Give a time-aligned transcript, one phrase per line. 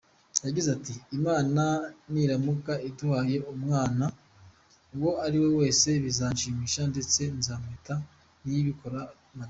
[0.45, 1.63] Yagize ati “Imana
[2.11, 4.05] niramuka iduhaye umwana
[4.95, 7.95] uwo ariwe wese bizanshimisha ndetse nzamwita
[8.43, 9.29] Niyibikora Madiba.